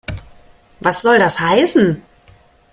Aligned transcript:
Was 0.79 1.03
soll 1.03 1.19
das 1.19 1.39
heißen? 1.39 2.01